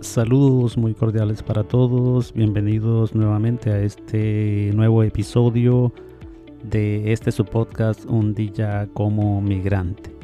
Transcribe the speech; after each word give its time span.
Saludos 0.00 0.78
muy 0.78 0.94
cordiales 0.94 1.42
para 1.42 1.62
todos, 1.62 2.32
bienvenidos 2.32 3.14
nuevamente 3.14 3.70
a 3.70 3.80
este 3.80 4.72
nuevo 4.74 5.02
episodio 5.02 5.92
de 6.62 7.12
este 7.12 7.30
su 7.30 7.44
podcast 7.44 8.06
Un 8.06 8.34
día 8.34 8.88
como 8.94 9.42
migrante. 9.42 10.16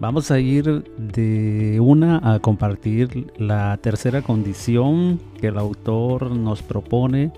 Vamos 0.00 0.30
a 0.30 0.40
ir 0.40 0.84
de 0.96 1.78
una 1.82 2.34
a 2.34 2.40
compartir 2.40 3.30
la 3.36 3.76
tercera 3.76 4.22
condición 4.22 5.20
que 5.38 5.48
el 5.48 5.58
autor 5.58 6.30
nos 6.30 6.62
propone 6.62 7.30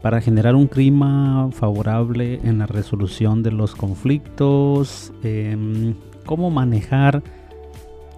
para 0.00 0.22
generar 0.22 0.54
un 0.54 0.68
clima 0.68 1.50
favorable 1.52 2.40
en 2.44 2.58
la 2.58 2.66
resolución 2.66 3.42
de 3.42 3.52
los 3.52 3.74
conflictos, 3.74 5.12
em, 5.22 5.94
cómo 6.24 6.50
manejar 6.50 7.22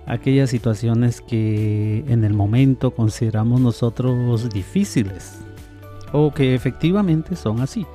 aquellas 0.07 0.51
situaciones 0.51 1.21
que 1.21 2.05
en 2.09 2.25
el 2.25 2.33
momento 2.33 2.93
consideramos 2.93 3.61
nosotros 3.61 4.49
difíciles 4.51 5.41
o 6.13 6.33
que 6.33 6.55
efectivamente 6.55 7.37
son 7.37 7.61
así. 7.61 7.87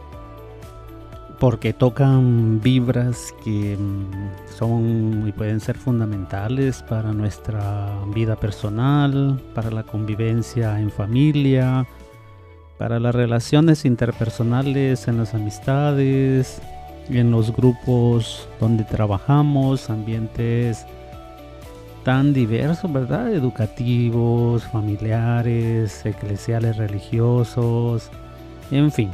Porque 1.39 1.73
tocan 1.73 2.61
vibras 2.61 3.33
que 3.43 3.75
mm, 3.75 4.55
son 4.55 5.27
y 5.27 5.31
pueden 5.31 5.59
ser 5.59 5.75
fundamentales 5.75 6.83
para 6.83 7.13
nuestra 7.13 7.97
vida 8.13 8.35
personal, 8.35 9.41
para 9.55 9.71
la 9.71 9.83
convivencia 9.83 10.79
en 10.79 10.91
familia, 10.91 11.87
para 12.77 12.99
las 12.99 13.15
relaciones 13.15 13.85
interpersonales 13.85 15.07
en 15.07 15.17
las 15.17 15.33
amistades, 15.33 16.61
en 17.09 17.31
los 17.31 17.55
grupos 17.55 18.47
donde 18.59 18.83
trabajamos, 18.83 19.89
ambientes 19.89 20.85
tan 22.03 22.33
diversos, 22.33 22.91
¿verdad? 22.91 23.33
Educativos, 23.33 24.63
familiares, 24.65 26.05
eclesiales, 26.05 26.77
religiosos, 26.77 28.09
en 28.71 28.91
fin. 28.91 29.11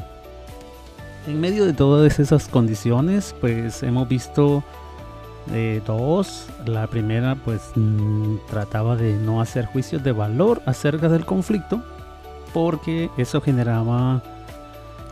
En 1.27 1.39
medio 1.41 1.65
de 1.65 1.73
todas 1.73 2.19
esas 2.19 2.47
condiciones, 2.47 3.35
pues 3.41 3.83
hemos 3.83 4.07
visto 4.07 4.63
eh, 5.53 5.81
dos. 5.85 6.47
La 6.65 6.87
primera, 6.87 7.35
pues 7.35 7.61
mm, 7.75 8.37
trataba 8.49 8.95
de 8.95 9.13
no 9.13 9.41
hacer 9.41 9.65
juicios 9.65 10.03
de 10.03 10.11
valor 10.11 10.61
acerca 10.65 11.09
del 11.09 11.25
conflicto, 11.25 11.83
porque 12.53 13.09
eso 13.17 13.41
generaba 13.41 14.23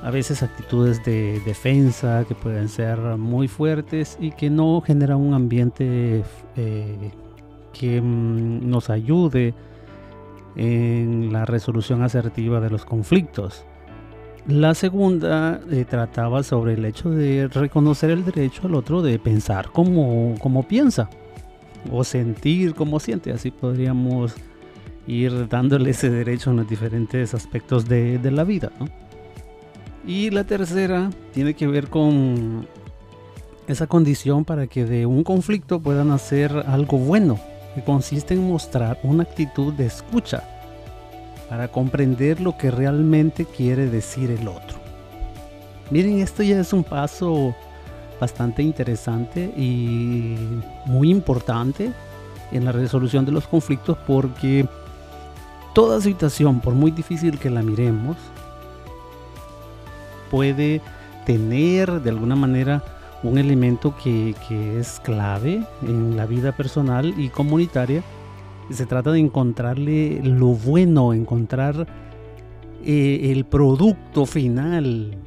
a 0.03 0.11
veces 0.11 0.44
actitudes 0.44 1.03
de 1.03 1.41
defensa 1.45 2.25
que 2.28 2.35
pueden 2.35 2.69
ser 2.69 2.97
muy 3.17 3.47
fuertes 3.47 4.17
y 4.19 4.31
que 4.31 4.50
no 4.50 4.81
generan 4.81 5.17
un 5.17 5.33
ambiente 5.33 6.23
eh, 6.55 7.11
que 7.78 8.02
nos 8.02 8.90
ayude 8.90 9.54
en 10.56 11.34
la 11.34 11.45
resolución 11.45 12.02
asertiva 12.04 12.62
de 12.62 12.70
los 12.70 12.86
conflictos. 12.86 13.66
La 14.48 14.76
segunda 14.76 15.59
eh, 15.72 15.86
trataba 15.90 16.44
sobre 16.44 16.73
el 16.73 16.86
hecho 16.86 17.09
de 17.09 17.48
reconocer 17.48 18.12
el 18.12 18.23
derecho 18.23 18.68
al 18.68 18.76
otro 18.76 19.02
de 19.02 19.20
pensar 19.20 19.72
como, 19.72 20.36
como 20.40 20.64
piensa 20.64 21.09
o 21.92 22.03
sentir 22.03 22.76
como 22.76 23.00
siente. 23.00 23.31
Así 23.31 23.52
podríamos 23.52 24.36
ir 25.08 25.48
dándole 25.50 25.90
ese 25.90 26.09
derecho 26.09 26.52
en 26.52 26.58
los 26.58 26.70
diferentes 26.70 27.34
aspectos 27.34 27.90
de, 27.90 28.20
de 28.20 28.31
la 28.31 28.44
vida. 28.44 28.72
Y 30.08 30.30
la 30.30 30.44
tercera 30.44 31.09
tiene 31.34 31.56
que 31.56 31.68
ver 31.68 31.90
con 31.90 32.68
esa 33.68 33.88
condición 33.88 34.46
para 34.46 34.68
que 34.68 34.86
de 34.86 35.08
un 35.08 35.23
conflicto 35.23 35.80
puedan 35.80 36.12
hacer 36.12 36.52
algo 36.68 37.00
bueno 37.00 37.40
que 37.76 37.84
consiste 37.84 38.34
en 38.34 38.48
mostrar 38.48 38.98
una 39.04 39.23
actitud 39.23 39.73
de 39.73 39.86
escucha 39.86 40.44
para 41.50 41.68
comprender 41.68 42.40
lo 42.40 42.58
que 42.58 42.72
realmente 42.72 43.45
quiere 43.45 43.88
decir 43.88 44.31
el 44.31 44.48
otro. 44.48 44.78
Miren, 45.92 46.20
esto 46.20 46.42
ya 46.42 46.59
es 46.59 46.73
un 46.73 46.84
paso 46.84 47.53
bastante 48.19 48.64
interesante 48.64 49.53
y 49.56 50.38
muy 50.85 51.12
importante 51.12 51.91
en 52.52 52.66
la 52.66 52.72
resolución 52.72 53.25
de 53.25 53.34
los 53.34 53.46
conflictos 53.46 53.97
porque 54.08 54.68
toda 55.74 56.00
situación, 56.00 56.62
por 56.62 56.74
muy 56.74 56.91
difícil 56.91 57.38
que 57.38 57.50
la 57.50 57.62
miremos, 57.62 58.16
puede 60.31 60.81
tener 61.25 62.02
de 62.02 62.09
alguna 62.09 62.35
manera 62.35 62.84
un 63.28 63.38
elemento 63.38 63.96
que, 63.96 64.36
es 64.80 65.00
clave 65.02 65.63
en 65.81 66.16
la 66.16 66.25
vida 66.25 66.56
personal 66.56 67.13
y 67.18 67.30
comunitaria. 67.30 68.03
Se 68.69 68.86
trata 68.86 69.12
de 69.12 69.19
encontrarle 69.19 70.22
lo 70.24 70.47
bueno, 70.47 71.13
encontrar 71.13 71.88
eh, 72.84 73.31
el 73.31 73.46
producto 73.46 74.25
final, 74.25 75.18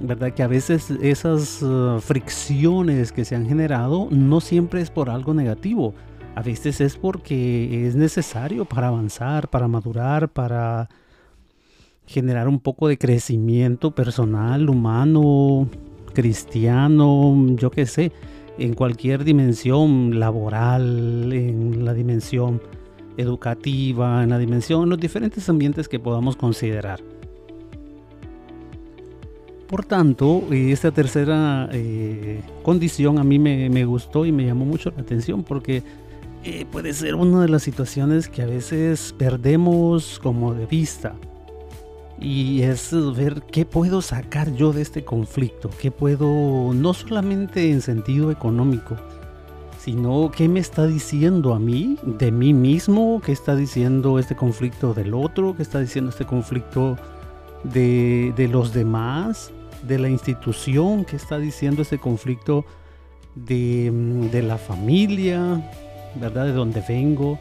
¿verdad? 0.00 0.32
Que 0.32 0.42
a 0.42 0.48
veces 0.48 0.90
esas 1.02 1.62
uh, 1.62 2.00
fricciones 2.00 3.12
que 3.12 3.24
se 3.24 3.36
han 3.36 3.46
generado 3.46 4.08
no 4.10 4.40
siempre 4.40 4.80
es 4.80 4.90
por 4.90 5.10
algo 5.10 5.34
negativo. 5.34 5.94
A 6.34 6.42
veces 6.42 6.80
es 6.80 6.96
porque 6.96 7.86
es 7.86 7.96
necesario 7.96 8.64
para 8.64 8.88
avanzar, 8.88 9.48
para 9.48 9.66
madurar, 9.66 10.28
para 10.28 10.88
generar 12.06 12.48
un 12.48 12.58
poco 12.58 12.88
de 12.88 12.96
crecimiento 12.96 13.94
personal, 13.94 14.70
humano, 14.70 15.68
cristiano, 16.18 17.32
yo 17.54 17.70
qué 17.70 17.86
sé, 17.86 18.10
en 18.58 18.74
cualquier 18.74 19.22
dimensión 19.22 20.18
laboral, 20.18 21.32
en 21.32 21.84
la 21.84 21.94
dimensión 21.94 22.60
educativa, 23.16 24.24
en 24.24 24.30
la 24.30 24.38
dimensión, 24.38 24.82
en 24.82 24.88
los 24.88 24.98
diferentes 24.98 25.48
ambientes 25.48 25.88
que 25.88 26.00
podamos 26.00 26.34
considerar. 26.34 27.00
Por 29.68 29.84
tanto, 29.84 30.42
esta 30.50 30.90
tercera 30.90 31.68
eh, 31.70 32.40
condición 32.64 33.18
a 33.18 33.22
mí 33.22 33.38
me, 33.38 33.84
gustó 33.84 34.26
y 34.26 34.32
me 34.32 34.44
llamó 34.44 34.64
mucho 34.64 34.90
la 34.90 35.02
atención 35.02 35.44
porque 35.44 35.84
eh, 36.42 36.66
puede 36.72 36.94
ser 36.94 37.14
una 37.14 37.42
de 37.42 37.48
las 37.48 37.62
situaciones 37.62 38.28
que 38.28 38.42
a 38.42 38.46
veces 38.46 39.14
perdemos 39.16 40.18
como 40.20 40.52
de 40.52 40.66
vista 40.66 41.14
y 42.20 42.62
es 42.62 42.90
ver 43.16 43.42
qué 43.42 43.64
puedo 43.64 44.02
sacar 44.02 44.52
yo 44.54 44.72
de 44.72 44.82
este 44.82 45.04
conflicto, 45.04 45.70
qué 45.80 45.90
puedo, 45.90 46.72
no 46.74 46.94
solamente 46.94 47.70
en 47.70 47.80
sentido 47.80 48.30
económico, 48.30 48.96
sino 49.78 50.30
qué 50.34 50.48
me 50.48 50.58
está 50.58 50.86
diciendo 50.86 51.54
a 51.54 51.58
mí, 51.58 51.96
de 52.02 52.32
mí 52.32 52.52
mismo, 52.52 53.22
qué 53.24 53.32
está 53.32 53.54
diciendo 53.54 54.18
este 54.18 54.34
conflicto 54.34 54.94
del 54.94 55.14
otro, 55.14 55.54
qué 55.56 55.62
está 55.62 55.78
diciendo 55.78 56.10
este 56.10 56.26
conflicto 56.26 56.96
de, 57.62 58.32
de 58.36 58.48
los 58.48 58.72
demás, 58.72 59.52
de 59.86 59.98
la 59.98 60.08
institución, 60.08 61.04
qué 61.04 61.16
está 61.16 61.38
diciendo 61.38 61.82
este 61.82 61.98
conflicto 61.98 62.64
de, 63.36 63.92
de 64.32 64.42
la 64.42 64.58
familia, 64.58 65.62
¿verdad? 66.16 66.46
De 66.46 66.52
dónde 66.52 66.82
vengo 66.86 67.38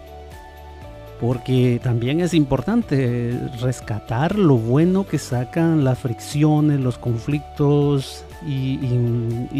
porque 1.19 1.79
también 1.81 2.21
es 2.21 2.33
importante 2.33 3.39
rescatar 3.59 4.37
lo 4.37 4.55
bueno 4.55 5.07
que 5.07 5.17
sacan 5.17 5.83
las 5.83 5.99
fricciones, 5.99 6.79
los 6.79 6.97
conflictos 6.97 8.23
y, 8.45 8.77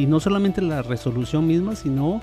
no 0.07 0.19
solamente 0.19 0.62
la 0.62 0.84
resolución 0.84 1.47
misma, 1.47 1.75
sino 1.75 2.22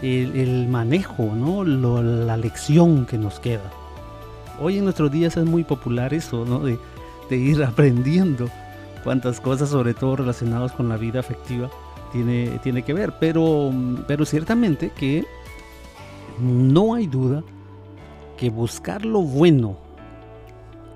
el, 0.00 0.66
manejo, 0.68 1.24
¿no? 1.34 1.64
la 1.64 2.36
lección 2.36 3.04
que 3.04 3.18
nos 3.18 3.38
queda. 3.38 3.70
Hoy 4.60 4.78
en 4.78 4.84
nuestros 4.84 5.10
días 5.10 5.36
es 5.36 5.44
muy 5.44 5.64
popular 5.64 6.14
eso, 6.14 6.44
¿no? 6.46 6.60
de, 6.60 6.78
ir 7.30 7.62
aprendiendo 7.64 8.48
cuántas 9.04 9.40
cosas, 9.40 9.68
sobre 9.68 9.94
todo 9.94 10.16
relacionadas 10.16 10.72
con 10.72 10.88
la 10.88 10.96
vida 10.96 11.20
afectiva, 11.20 11.68
tiene, 12.12 12.58
tiene 12.62 12.82
que 12.82 12.94
ver, 12.94 13.14
pero, 13.20 13.72
pero 14.06 14.24
ciertamente 14.24 14.90
que 14.90 15.24
no 16.38 16.94
hay 16.94 17.06
duda 17.06 17.42
que 18.42 18.50
buscar 18.50 19.04
lo 19.04 19.20
bueno 19.20 19.76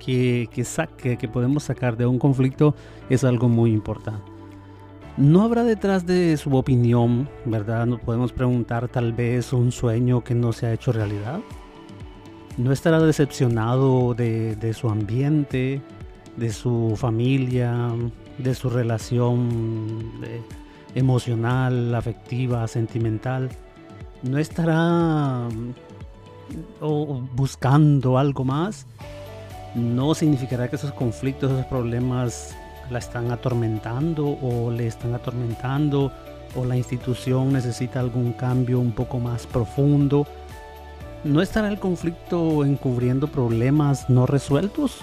que, 0.04 0.48
que, 0.52 0.64
saque, 0.64 1.16
que 1.16 1.28
podemos 1.28 1.62
sacar 1.62 1.96
de 1.96 2.04
un 2.04 2.18
conflicto 2.18 2.74
es 3.08 3.22
algo 3.22 3.48
muy 3.48 3.70
importante. 3.70 4.32
No 5.16 5.42
habrá 5.42 5.62
detrás 5.62 6.04
de 6.06 6.36
su 6.38 6.56
opinión, 6.56 7.28
¿verdad? 7.44 7.86
Nos 7.86 8.00
podemos 8.00 8.32
preguntar 8.32 8.88
tal 8.88 9.12
vez 9.12 9.52
un 9.52 9.70
sueño 9.70 10.24
que 10.24 10.34
no 10.34 10.52
se 10.52 10.66
ha 10.66 10.72
hecho 10.72 10.90
realidad. 10.90 11.38
No 12.56 12.72
estará 12.72 12.98
decepcionado 12.98 14.14
de, 14.14 14.56
de 14.56 14.74
su 14.74 14.88
ambiente, 14.88 15.80
de 16.36 16.50
su 16.50 16.94
familia, 16.96 17.90
de 18.38 18.56
su 18.56 18.70
relación 18.70 20.00
emocional, 20.96 21.94
afectiva, 21.94 22.66
sentimental. 22.66 23.50
No 24.24 24.36
estará 24.36 25.46
o 26.80 27.20
buscando 27.34 28.18
algo 28.18 28.44
más, 28.44 28.86
no 29.74 30.14
significará 30.14 30.68
que 30.68 30.76
esos 30.76 30.92
conflictos, 30.92 31.50
esos 31.50 31.66
problemas 31.66 32.56
la 32.90 32.98
están 32.98 33.30
atormentando 33.30 34.38
o 34.40 34.70
le 34.70 34.86
están 34.86 35.14
atormentando 35.14 36.12
o 36.54 36.64
la 36.64 36.76
institución 36.76 37.52
necesita 37.52 38.00
algún 38.00 38.32
cambio 38.32 38.78
un 38.78 38.92
poco 38.92 39.18
más 39.18 39.46
profundo. 39.46 40.26
¿no 41.26 41.42
estará 41.42 41.68
el 41.68 41.78
conflicto 41.78 42.64
encubriendo 42.64 43.28
problemas 43.28 44.08
no 44.08 44.26
resueltos 44.26 44.98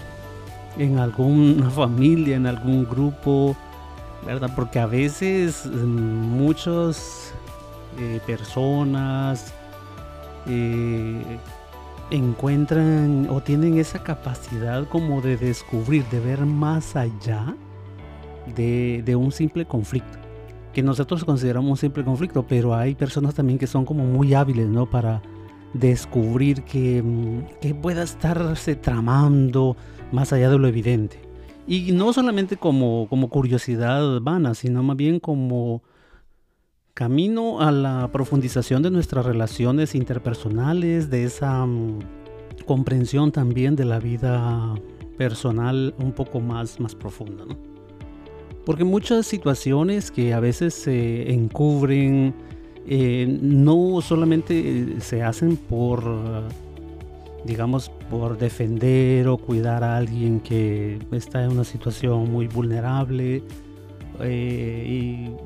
en 0.77 0.97
alguna 0.99 1.69
familia, 1.69 2.35
en 2.35 2.47
algún 2.47 2.85
grupo? 2.85 3.55
¿Verdad? 4.25 4.51
Porque 4.55 4.79
a 4.79 4.85
veces 4.85 5.65
mm, 5.65 5.77
muchas 5.77 7.33
eh, 7.99 8.21
personas 8.25 9.53
eh, 10.47 11.21
encuentran 12.11 13.27
o 13.29 13.41
tienen 13.41 13.77
esa 13.77 14.03
capacidad 14.03 14.87
como 14.87 15.21
de 15.21 15.37
descubrir, 15.37 16.05
de 16.05 16.19
ver 16.19 16.45
más 16.45 16.95
allá 16.95 17.55
de, 18.55 19.15
un 19.15 19.31
simple 19.31 19.65
conflicto. 19.65 20.19
Que 20.73 20.83
nosotros 20.83 21.23
consideramos 21.23 21.71
un 21.71 21.77
simple 21.77 22.03
conflicto, 22.03 22.45
pero 22.47 22.73
hay 22.73 22.95
personas 22.95 23.35
también 23.35 23.59
que 23.59 23.67
son 23.67 23.85
como 23.85 24.05
muy 24.05 24.33
hábiles, 24.33 24.67
¿no? 24.67 24.89
Para 24.89 25.21
descubrir 25.73 26.63
que, 26.63 27.01
mm, 27.01 27.59
que 27.61 27.75
pueda 27.75 28.03
estarse 28.03 28.75
tramando 28.75 29.75
más 30.11 30.33
allá 30.33 30.49
de 30.49 30.57
lo 30.57 30.67
evidente. 30.67 31.19
Y 31.67 31.93
no 31.93 32.11
solamente 32.11 32.57
como, 32.57 33.07
como 33.09 33.29
curiosidad 33.29 34.19
vana, 34.21 34.53
sino 34.53 34.83
más 34.83 34.97
bien 34.97 35.19
como 35.19 35.81
camino 36.93 37.59
a 37.61 37.71
la 37.71 38.09
profundización 38.11 38.83
de 38.83 38.91
nuestras 38.91 39.25
relaciones 39.25 39.95
interpersonales, 39.95 41.09
de 41.09 41.23
esa 41.23 41.65
mm, 41.65 41.99
comprensión 42.65 43.31
también 43.31 43.75
de 43.75 43.85
la 43.85 43.99
vida 43.99 44.75
personal 45.17 45.95
un 45.97 46.11
poco 46.11 46.39
más, 46.39 46.79
más 46.79 46.93
profunda. 46.93 47.45
¿no? 47.45 47.57
Porque 48.65 48.83
muchas 48.83 49.25
situaciones 49.25 50.11
que 50.11 50.33
a 50.33 50.39
veces 50.39 50.73
se 50.73 51.33
encubren, 51.33 52.33
eh, 52.87 53.39
no 53.41 53.99
solamente 54.01 54.99
se 54.99 55.23
hacen 55.23 55.57
por, 55.57 56.03
digamos, 57.43 57.89
por 58.09 58.37
defender 58.37 59.27
o 59.27 59.37
cuidar 59.37 59.83
a 59.83 59.97
alguien 59.97 60.39
que 60.39 60.99
está 61.11 61.43
en 61.43 61.51
una 61.51 61.63
situación 61.63 62.31
muy 62.31 62.47
vulnerable, 62.47 63.43
eh, 64.21 64.85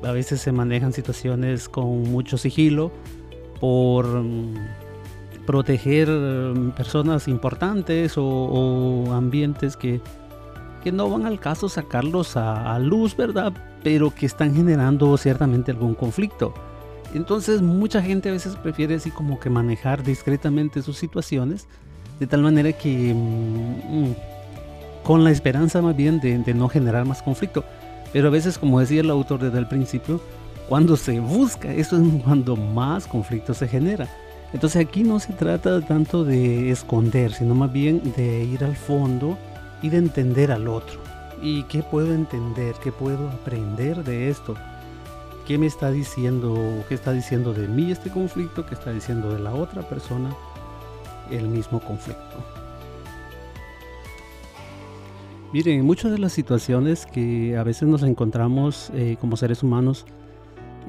y 0.02 0.06
a 0.06 0.12
veces 0.12 0.40
se 0.40 0.52
manejan 0.52 0.92
situaciones 0.92 1.68
con 1.68 2.02
mucho 2.04 2.36
sigilo 2.36 2.90
por 3.60 4.06
mm, 4.06 4.54
proteger 5.46 6.08
mm, 6.08 6.72
personas 6.72 7.28
importantes 7.28 8.14
o, 8.16 9.06
ambientes 9.12 9.76
que, 9.76 10.00
que, 10.82 10.92
no 10.92 11.08
van 11.08 11.26
al 11.26 11.40
caso 11.40 11.68
sacarlos 11.68 12.36
a, 12.36 12.78
luz, 12.78 13.16
¿verdad? 13.16 13.52
Pero 13.82 14.14
que 14.14 14.26
están 14.26 14.54
generando 14.54 15.16
ciertamente 15.16 15.70
algún 15.72 15.94
conflicto. 15.94 16.52
Entonces 17.14 17.62
mucha 17.62 18.02
gente 18.02 18.28
a 18.28 18.32
veces 18.32 18.56
prefiere 18.56 18.96
así 18.96 19.10
como 19.10 19.40
que 19.40 19.48
manejar 19.48 20.02
discretamente 20.02 20.82
sus 20.82 20.98
situaciones 20.98 21.66
de 22.20 22.26
tal 22.26 22.42
manera 22.42 22.72
que 22.72 23.14
mm, 23.14 24.12
con 25.04 25.24
la 25.24 25.30
esperanza 25.30 25.80
más 25.80 25.96
bien 25.96 26.20
de 26.20 26.54
no 26.54 26.68
generar 26.68 27.06
más 27.06 27.22
conflicto. 27.22 27.64
Pero 28.12 28.28
a 28.28 28.30
veces, 28.30 28.58
como 28.58 28.80
decía 28.80 29.00
el 29.00 29.10
autor 29.10 29.40
desde 29.40 29.58
el 29.58 29.68
principio, 29.68 30.20
cuando 30.68 30.96
se 30.96 31.20
busca, 31.20 31.72
eso 31.72 31.96
es 31.96 32.22
cuando 32.22 32.56
más 32.56 33.06
conflicto 33.06 33.54
se 33.54 33.68
genera. 33.68 34.08
Entonces 34.52 34.84
aquí 34.86 35.02
no 35.02 35.20
se 35.20 35.32
trata 35.32 35.80
tanto 35.82 36.24
de 36.24 36.70
esconder, 36.70 37.32
sino 37.32 37.54
más 37.54 37.72
bien 37.72 38.12
de 38.16 38.44
ir 38.44 38.64
al 38.64 38.76
fondo 38.76 39.36
y 39.82 39.90
de 39.90 39.98
entender 39.98 40.50
al 40.52 40.68
otro. 40.68 41.00
¿Y 41.42 41.64
qué 41.64 41.82
puedo 41.82 42.14
entender? 42.14 42.74
¿Qué 42.82 42.90
puedo 42.90 43.28
aprender 43.28 44.02
de 44.04 44.28
esto? 44.28 44.54
¿Qué 45.46 45.56
me 45.56 45.66
está 45.66 45.90
diciendo? 45.90 46.84
¿Qué 46.88 46.94
está 46.94 47.12
diciendo 47.12 47.54
de 47.54 47.68
mí 47.68 47.90
este 47.90 48.10
conflicto? 48.10 48.66
¿Qué 48.66 48.74
está 48.74 48.90
diciendo 48.90 49.32
de 49.32 49.38
la 49.38 49.54
otra 49.54 49.82
persona 49.82 50.34
el 51.30 51.48
mismo 51.48 51.80
conflicto? 51.80 52.42
Miren, 55.50 55.82
muchas 55.82 56.12
de 56.12 56.18
las 56.18 56.34
situaciones 56.34 57.06
que 57.06 57.56
a 57.56 57.62
veces 57.62 57.88
nos 57.88 58.02
encontramos 58.02 58.90
eh, 58.92 59.16
como 59.18 59.38
seres 59.38 59.62
humanos 59.62 60.04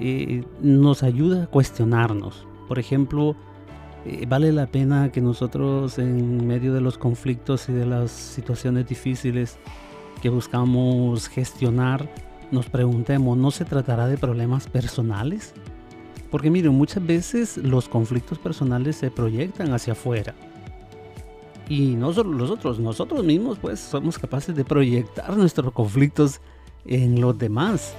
eh, 0.02 0.44
nos 0.62 1.02
ayuda 1.02 1.44
a 1.44 1.48
cuestionarnos. 1.48 2.46
Por 2.68 2.78
ejemplo, 2.78 3.38
eh, 4.06 4.26
vale 4.28 4.52
la 4.52 4.68
pena 4.68 5.14
que 5.14 5.22
nosotros 5.22 5.98
en 5.98 6.46
medio 6.46 6.74
de 6.74 6.82
los 6.82 6.98
conflictos 6.98 7.70
y 7.70 7.74
de 7.74 7.86
las 7.86 8.12
situaciones 8.12 8.86
difíciles 8.86 9.58
que 10.22 10.28
buscamos 10.28 11.30
gestionar, 11.30 12.10
nos 12.52 12.68
preguntemos, 12.70 13.38
¿no 13.38 13.52
se 13.52 13.64
tratará 13.64 14.08
de 14.08 14.18
problemas 14.18 14.68
personales? 14.68 15.54
Porque 16.30 16.52
miren, 16.52 16.74
muchas 16.74 17.06
veces 17.06 17.56
los 17.56 17.88
conflictos 17.88 18.38
personales 18.38 18.98
se 18.98 19.10
proyectan 19.10 19.74
hacia 19.74 19.94
afuera 19.94 20.36
y 21.70 21.96
no 21.96 22.12
solo 22.12 22.32
nosotros, 22.32 22.80
nosotros 22.80 23.24
mismos 23.24 23.60
pues 23.60 23.80
somos 23.80 24.18
capaces 24.18 24.56
de 24.56 24.66
proyectar 24.66 25.38
nuestros 25.38 25.72
conflictos 25.72 26.42
en 26.86 27.22
los 27.22 27.38
demás. 27.38 27.94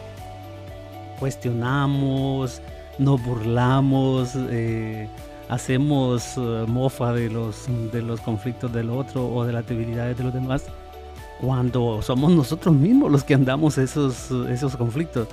Cuestionamos, 1.21 2.61
nos 2.99 3.23
burlamos, 3.23 4.33
eh, 4.35 5.09
hacemos 5.49 6.37
eh, 6.37 6.65
mofa 6.67 7.13
de 7.13 7.31
los, 7.31 7.67
de 7.93 8.03
los 8.03 8.21
conflictos 8.21 8.73
del 8.73 8.91
otro 8.91 9.29
o 9.33 9.45
de 9.45 9.53
las 9.53 9.67
debilidades 9.69 10.19
de 10.19 10.25
los 10.25 10.35
demás, 10.35 10.65
cuando 11.41 12.03
somos 12.03 12.33
nosotros 12.33 12.75
mismos 12.75 13.13
los 13.13 13.23
que 13.23 13.35
andamos 13.35 13.79
esos, 13.79 14.33
esos 14.49 14.77
conflictos. 14.77 15.29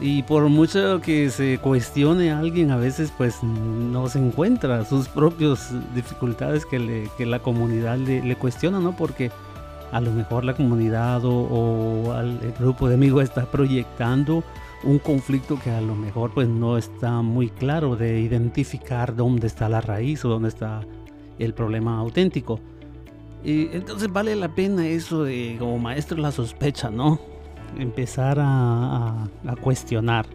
Y 0.00 0.22
por 0.22 0.48
mucho 0.48 1.00
que 1.00 1.28
se 1.30 1.58
cuestione 1.58 2.30
a 2.30 2.38
alguien, 2.38 2.70
a 2.70 2.76
veces 2.76 3.12
pues 3.16 3.42
no 3.42 4.08
se 4.08 4.20
encuentra 4.20 4.84
sus 4.84 5.08
propias 5.08 5.72
dificultades 5.94 6.64
que, 6.64 6.78
le, 6.78 7.26
la 7.26 7.40
comunidad 7.40 7.98
le, 7.98 8.36
cuestiona, 8.36 8.78
¿no? 8.78 8.94
Porque 8.94 9.32
a 9.90 10.00
lo 10.00 10.12
mejor 10.12 10.44
la 10.44 10.54
comunidad 10.54 11.24
o, 11.24 11.32
o 11.32 12.14
el 12.20 12.54
grupo 12.58 12.88
de 12.88 12.94
amigos 12.94 13.24
está 13.24 13.46
proyectando 13.46 14.44
un 14.84 14.98
conflicto 14.98 15.58
que 15.58 15.70
a 15.70 15.80
lo 15.80 15.94
mejor 15.94 16.30
pues 16.32 16.48
no 16.48 16.78
está 16.78 17.20
muy 17.22 17.48
claro 17.48 17.96
de 17.96 18.20
identificar 18.20 19.16
dónde 19.16 19.46
está 19.46 19.68
la 19.68 19.80
raíz 19.80 20.24
o 20.24 20.28
dónde 20.28 20.48
está 20.48 20.82
el 21.38 21.54
problema 21.54 21.98
auténtico. 21.98 22.60
Y 23.44 23.68
entonces 23.72 24.12
vale 24.12 24.34
la 24.36 24.48
pena 24.48 24.86
eso 24.86 25.24
de 25.24 25.56
como 25.58 25.78
maestro 25.78 26.18
la 26.18 26.32
sospecha, 26.32 26.90
¿no? 26.90 27.20
Empezar 27.76 28.38
a, 28.40 29.28
cuestionar. 29.60 30.26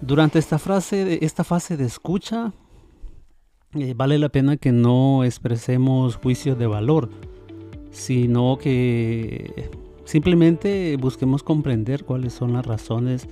Durante 0.00 0.38
esta, 0.38 0.58
frase, 0.58 1.24
esta 1.24 1.44
fase 1.44 1.76
de 1.76 1.84
escucha, 1.84 2.52
eh, 3.74 3.94
vale 3.96 4.18
la 4.18 4.28
pena 4.28 4.56
que 4.56 4.72
no 4.72 5.24
expresemos 5.24 6.16
juicios 6.16 6.58
de 6.58 6.66
valor, 6.66 7.08
sino 7.90 8.58
que 8.58 9.70
simplemente 10.04 10.96
busquemos 10.96 11.42
comprender 11.42 12.04
cuáles 12.04 12.32
son 12.32 12.52
las 12.54 12.66
razones 12.66 13.28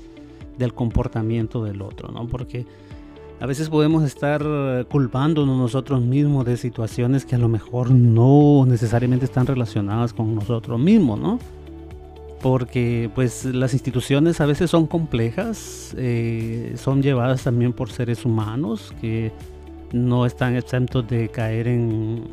del 0.59 0.75
comportamiento 0.75 1.65
del 1.65 1.83
otro, 1.83 2.11
¿no? 2.13 2.27
Porque 2.29 2.67
a 3.41 3.47
veces 3.47 3.71
podemos 3.71 4.05
estar 4.05 4.45
culpándonos 4.91 5.57
nosotros 5.57 6.03
mismos 6.03 6.45
de 6.45 6.59
situaciones 6.59 7.25
que 7.25 7.37
a 7.37 7.39
lo 7.39 7.49
mejor 7.49 7.91
no 7.91 8.67
necesariamente 8.67 9.25
están 9.25 9.47
relacionadas 9.47 10.13
con 10.13 10.35
nosotros 10.35 10.79
mismos, 10.79 11.19
¿no? 11.19 11.39
Porque 12.41 13.11
pues 13.15 13.45
las 13.45 13.73
instituciones 13.75 14.41
a 14.41 14.47
veces 14.47 14.71
son 14.71 14.87
complejas, 14.87 15.95
eh, 15.99 16.75
son 16.77 17.03
llevadas 17.03 17.45
también 17.45 17.73
por 17.73 17.91
seres 17.91 18.25
humanos 18.25 18.95
que 19.01 19.33
no 19.93 20.25
están 20.25 20.57
exentos 20.57 21.07
de 21.09 21.29
caer 21.29 21.69
en, 21.69 22.25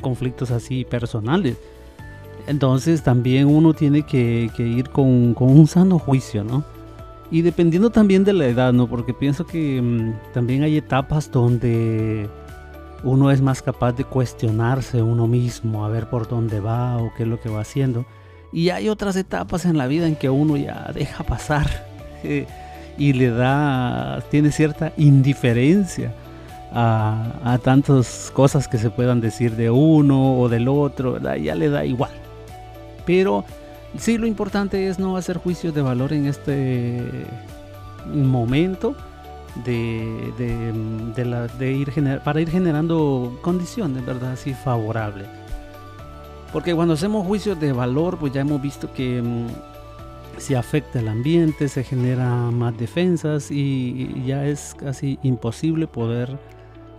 conflictos 0.00 0.50
así 0.50 0.84
personales. 0.84 1.56
Entonces 2.46 3.02
también 3.02 3.46
uno 3.46 3.72
tiene 3.74 4.02
que, 4.02 4.50
ir 4.58 4.90
con, 4.90 5.34
un 5.38 5.66
sano 5.66 5.98
juicio, 5.98 6.44
¿no? 6.44 6.64
Y 7.30 7.42
dependiendo 7.42 7.90
también 7.90 8.24
de 8.24 8.32
la 8.32 8.46
edad, 8.46 8.72
¿no? 8.72 8.86
Porque 8.86 9.12
pienso 9.12 9.46
que 9.46 9.80
mm, 9.80 10.32
también 10.32 10.62
hay 10.62 10.76
etapas 10.76 11.30
donde 11.30 12.28
uno 13.02 13.30
es 13.30 13.40
más 13.42 13.62
capaz 13.62 13.92
de 13.92 14.04
cuestionarse 14.04 15.02
uno 15.02 15.26
mismo, 15.26 15.84
a 15.84 15.88
ver 15.88 16.08
por 16.08 16.26
dónde 16.26 16.60
va 16.60 16.96
o 16.98 17.12
qué 17.16 17.22
es 17.22 17.28
lo 17.28 17.40
que 17.40 17.48
va 17.48 17.60
haciendo. 17.60 18.06
Y 18.52 18.70
hay 18.70 18.88
otras 18.88 19.16
etapas 19.16 19.64
en 19.64 19.76
la 19.76 19.86
vida 19.86 20.06
en 20.06 20.16
que 20.16 20.30
uno 20.30 20.56
ya 20.56 20.90
deja 20.94 21.24
pasar 21.24 21.66
eh, 22.24 22.46
y 22.96 23.12
le 23.12 23.30
da, 23.30 24.22
tiene 24.30 24.50
cierta 24.50 24.92
indiferencia 24.96 26.12
a, 26.72 27.58
tantas 27.62 28.30
cosas 28.34 28.68
que 28.68 28.78
se 28.78 28.90
puedan 28.90 29.20
decir 29.20 29.56
de 29.56 29.70
uno 29.70 30.38
o 30.38 30.48
del 30.48 30.68
otro, 30.68 31.18
ya 31.36 31.54
le 31.54 31.68
da 31.68 31.84
igual. 31.84 32.10
Pero 33.06 33.44
sí 33.96 34.18
lo 34.18 34.26
importante 34.26 34.88
es 34.88 34.98
no 34.98 35.16
hacer 35.16 35.38
juicios 35.38 35.74
de 35.74 35.82
valor 35.82 36.12
en 36.12 36.26
este 36.26 37.00
momento 38.06 38.94
de, 39.64 40.32
de, 40.38 41.48
de 41.58 41.72
ir 41.72 41.92
para 42.22 42.40
ir 42.40 42.50
generando 42.50 43.38
condiciones, 43.42 44.04
¿verdad? 44.04 44.32
Así 44.32 44.54
favorables. 44.54 45.26
Porque 46.52 46.74
cuando 46.74 46.94
hacemos 46.94 47.26
juicios 47.26 47.60
de 47.60 47.72
valor, 47.72 48.18
pues 48.18 48.32
ya 48.32 48.40
hemos 48.40 48.60
visto 48.62 48.92
que 48.92 49.20
mm, 49.20 49.46
se 50.38 50.56
afecta 50.56 51.00
el 51.00 51.08
ambiente, 51.08 51.68
se 51.68 51.84
genera 51.84 52.50
más 52.50 52.76
defensas 52.78 53.50
y, 53.50 54.22
ya 54.26 54.46
es 54.46 54.74
casi 54.78 55.18
imposible 55.22 55.86
poder 55.86 56.38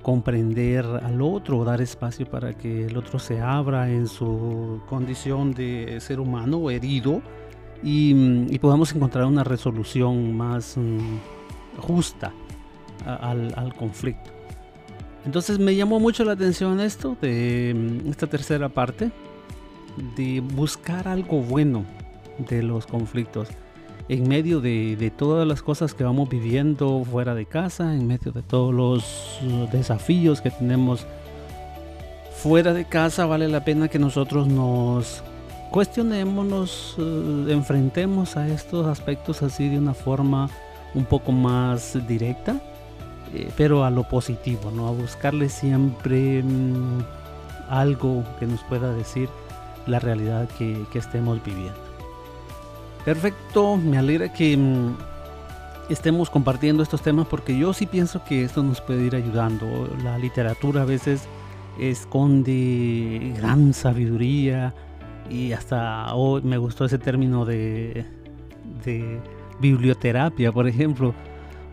comprender 0.04 0.86
al 0.86 1.22
otro, 1.22 1.64
dar 1.64 1.82
espacio 1.82 2.26
para 2.26 2.54
que 2.54 2.86
el 2.86 2.98
otro 2.98 3.20
se 3.20 3.42
abra 3.42 3.90
en 3.90 4.08
su 4.08 4.82
condición 4.88 5.54
de 5.54 6.00
ser 6.00 6.20
humano 6.20 6.70
herido 6.70 7.22
y, 7.82 8.58
podamos 8.60 8.94
encontrar 8.94 9.26
una 9.26 9.44
resolución 9.44 10.36
más 10.38 10.78
mm, 10.78 11.80
justa 11.80 12.34
al, 13.06 13.54
al, 13.56 13.74
conflicto. 13.74 14.30
Entonces 15.26 15.60
me 15.60 15.76
llamó 15.76 16.00
mucho 16.00 16.24
la 16.24 16.34
atención 16.34 16.80
esto 16.80 17.18
de 17.22 17.74
mm, 17.76 18.10
esta 18.10 18.28
tercera 18.28 18.70
parte, 18.70 19.12
de 20.16 20.42
buscar 20.42 21.08
algo 21.08 21.42
bueno 21.42 21.86
de 22.38 22.64
los 22.64 22.86
conflictos 22.86 23.50
en 24.10 24.28
medio 24.28 24.60
de, 24.60 25.14
todas 25.16 25.48
las 25.48 25.62
cosas 25.62 25.94
que 25.94 26.04
vamos 26.04 26.28
viviendo 26.30 27.06
fuera 27.10 27.36
de 27.36 27.46
casa, 27.46 27.94
en 27.94 28.08
medio 28.08 28.32
de 28.32 28.42
todos 28.42 28.74
los 28.74 29.72
desafíos 29.72 30.42
que 30.42 30.50
tenemos 30.50 31.06
fuera 32.36 32.74
de 32.74 32.86
casa, 32.86 33.28
vale 33.28 33.48
la 33.48 33.64
pena 33.64 33.88
que 33.88 34.00
nosotros 34.00 34.48
nos 34.48 35.24
cuestionemos, 35.70 36.46
nos 36.46 36.98
uh, 36.98 37.50
enfrentemos 37.50 38.36
a 38.36 38.48
estos 38.48 38.88
aspectos 38.88 39.44
así 39.44 39.70
de 39.70 39.78
una 39.78 39.94
forma 39.94 40.50
un 40.96 41.06
poco 41.06 41.32
más 41.32 41.96
directa, 42.08 42.60
eh, 43.36 43.52
pero 43.56 43.86
a 43.86 43.92
lo 43.92 44.10
positivo, 44.10 44.72
¿no? 44.72 44.88
A 44.88 44.92
buscarle 44.92 45.50
siempre 45.50 46.42
mm, 46.42 47.04
algo 47.70 48.24
que 48.40 48.48
nos 48.48 48.64
pueda 48.64 48.92
decir 48.92 49.30
la 49.90 50.00
realidad 50.00 50.48
que 50.58 50.86
estemos 50.94 51.44
viviendo. 51.44 51.90
Perfecto, 53.06 53.78
me 53.78 53.98
alegra 53.98 54.32
que 54.32 54.56
mm, 54.58 54.96
estemos 55.90 56.30
compartiendo 56.30 56.84
estos 56.84 57.02
temas 57.02 57.28
porque 57.28 57.58
yo 57.58 57.74
sí 57.74 57.86
pienso 57.86 58.24
que 58.24 58.44
esto 58.44 58.62
nos 58.62 58.82
puede 58.82 59.06
ir 59.06 59.16
ayudando. 59.16 59.90
La 60.04 60.18
literatura 60.18 60.82
a 60.82 60.86
veces 60.86 61.28
esconde 61.80 63.34
gran 63.38 63.74
sabiduría 63.74 64.74
y 65.30 65.54
hasta 65.54 66.14
hoy 66.14 66.42
me 66.42 66.58
gustó 66.58 66.86
ese 66.86 66.98
término 66.98 67.46
de, 67.46 68.06
biblioterapia, 69.62 70.52
por 70.52 70.68
ejemplo, 70.68 71.14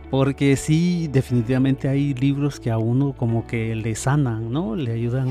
porque 0.09 0.55
sí, 0.55 1.09
definitivamente 1.11 1.89
hay 1.89 2.13
libros 2.13 2.59
que 2.59 2.71
a 2.71 2.77
uno 2.77 3.13
como 3.13 3.45
que 3.45 3.75
le 3.75 3.95
sanan, 3.95 4.51
¿no? 4.51 4.75
Le 4.75 4.93
ayudan 4.93 5.27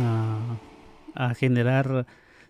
a 1.14 1.34
generar 1.34 2.06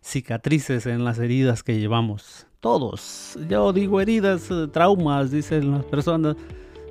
cicatrices 0.07 0.87
en 0.87 1.05
las 1.05 1.19
heridas 1.19 1.63
que 1.63 1.79
llevamos 1.79 2.47
todos. 2.61 3.37
Yo 3.49 3.73
digo 3.73 4.01
heridas, 4.01 4.49
eh, 4.51 4.69
traumas, 4.73 5.31
dicen 5.31 5.73
las 5.73 5.85
personas, 5.85 6.37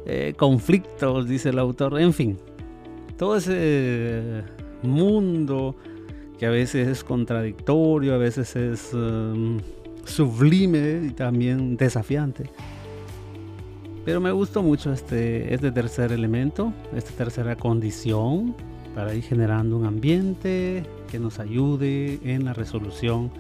eh, 0.06 0.34
conflictos, 0.38 1.28
dice 1.28 1.50
el 1.50 1.60
autor, 1.60 2.00
en 2.00 2.14
fin. 2.14 2.38
Todo 3.18 3.38
ese 3.38 4.44
mundo 4.84 5.76
que 6.38 6.46
a 6.46 6.50
veces 6.50 6.90
es 6.90 7.04
contradictorio, 7.04 8.14
a 8.14 8.18
veces 8.18 8.54
es 8.58 8.94
um, 8.94 9.60
sublime 10.04 11.04
y 11.08 11.12
también 11.12 11.78
desafiante. 11.78 12.50
Pero 14.04 14.20
me 14.20 14.32
gustó 14.32 14.62
mucho 14.62 14.92
este, 14.92 15.54
este 15.54 15.72
tercer 15.72 16.12
elemento, 16.12 16.74
esta 16.94 17.12
tercera 17.12 17.56
condición 17.56 18.54
para 18.94 19.14
ir 19.14 19.24
generando 19.24 19.78
un 19.78 19.86
ambiente 19.86 20.84
que 21.16 21.20
nos 21.20 21.40
ayude 21.40 22.20
en 22.26 22.44
la 22.44 22.52
resolución 22.52 23.32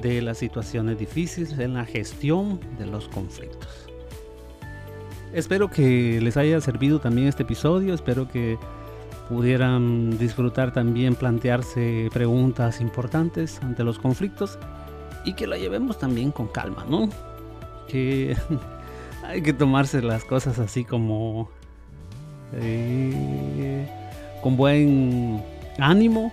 de 0.00 0.22
las 0.22 0.38
situaciones 0.38 1.00
difíciles, 1.00 1.58
en 1.58 1.74
la 1.74 1.84
gestión 1.84 2.60
de 2.78 2.86
los 2.86 3.08
conflictos. 3.08 3.88
Espero 5.32 5.68
que 5.68 6.20
les 6.20 6.36
haya 6.36 6.60
servido 6.60 7.00
también 7.00 7.26
este 7.26 7.42
episodio, 7.42 7.92
espero 7.92 8.28
que 8.28 8.56
pudieran 9.28 10.16
disfrutar 10.16 10.72
también 10.72 11.16
plantearse 11.16 12.08
preguntas 12.12 12.80
importantes 12.80 13.60
ante 13.64 13.82
los 13.82 13.98
conflictos 13.98 14.56
y 15.24 15.32
que 15.32 15.48
la 15.48 15.58
llevemos 15.58 15.98
también 15.98 16.30
con 16.30 16.46
calma, 16.46 16.86
¿no? 16.88 17.08
Que 17.88 18.36
hay 19.24 19.42
que 19.42 19.52
tomarse 19.52 20.02
las 20.02 20.24
cosas 20.24 20.60
así 20.60 20.84
como 20.84 21.50
eh, 22.52 23.88
con 24.40 24.56
buen 24.56 25.42
ánimo 25.80 26.32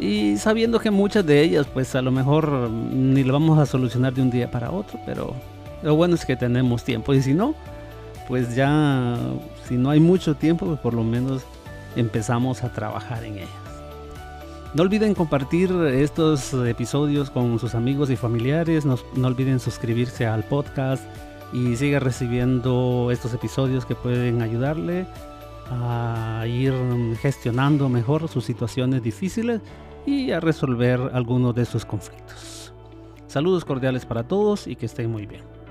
y 0.00 0.36
sabiendo 0.38 0.78
que 0.80 0.90
muchas 0.90 1.24
de 1.26 1.42
ellas 1.42 1.66
pues 1.72 1.94
a 1.94 2.02
lo 2.02 2.10
mejor 2.10 2.70
ni 2.70 3.22
lo 3.22 3.32
vamos 3.32 3.58
a 3.58 3.66
solucionar 3.66 4.14
de 4.14 4.22
un 4.22 4.30
día 4.30 4.50
para 4.50 4.70
otro, 4.70 4.98
pero 5.06 5.34
lo 5.82 5.94
bueno 5.94 6.14
es 6.14 6.24
que 6.24 6.36
tenemos 6.36 6.84
tiempo 6.84 7.12
y 7.14 7.22
si 7.22 7.34
no, 7.34 7.54
pues 8.28 8.54
ya 8.54 9.16
si 9.68 9.76
no 9.76 9.90
hay 9.90 10.00
mucho 10.00 10.34
tiempo, 10.34 10.66
pues 10.66 10.80
por 10.80 10.94
lo 10.94 11.04
menos 11.04 11.42
empezamos 11.96 12.64
a 12.64 12.72
trabajar 12.72 13.24
en 13.24 13.38
ellas. 13.38 13.48
No 14.74 14.82
olviden 14.82 15.14
compartir 15.14 15.70
estos 15.70 16.54
episodios 16.54 17.28
con 17.30 17.58
sus 17.58 17.74
amigos 17.74 18.08
y 18.08 18.16
familiares, 18.16 18.86
no, 18.86 18.98
no 19.14 19.28
olviden 19.28 19.60
suscribirse 19.60 20.26
al 20.26 20.44
podcast 20.44 21.04
y 21.52 21.76
siga 21.76 21.98
recibiendo 21.98 23.10
estos 23.12 23.34
episodios 23.34 23.84
que 23.84 23.94
pueden 23.94 24.40
ayudarle 24.40 25.06
a 25.72 26.46
ir 26.46 26.74
gestionando 27.20 27.88
mejor 27.88 28.28
sus 28.28 28.44
situaciones 28.44 29.02
difíciles 29.02 29.60
y 30.06 30.32
a 30.32 30.40
resolver 30.40 31.10
algunos 31.12 31.54
de 31.54 31.64
sus 31.64 31.84
conflictos. 31.84 32.74
Saludos 33.26 33.64
cordiales 33.64 34.04
para 34.04 34.24
todos 34.24 34.66
y 34.66 34.76
que 34.76 34.86
estén 34.86 35.10
muy 35.10 35.26
bien. 35.26 35.61